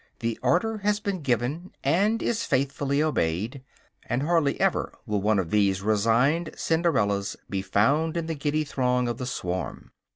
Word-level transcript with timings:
The 0.17 0.39
order 0.41 0.79
has 0.79 0.99
been 0.99 1.21
given, 1.21 1.73
and 1.83 2.23
is 2.23 2.43
faithfully 2.43 3.03
obeyed; 3.03 3.61
and 4.07 4.23
hardly 4.23 4.59
ever 4.59 4.91
will 5.05 5.21
one 5.21 5.37
of 5.37 5.51
these 5.51 5.83
resigned 5.83 6.49
Cinderellas 6.57 7.37
be 7.51 7.61
found 7.61 8.17
in 8.17 8.25
the 8.25 8.33
giddy 8.33 8.63
throng 8.63 9.07
of 9.07 9.19
the 9.19 9.27
swarm. 9.27 9.91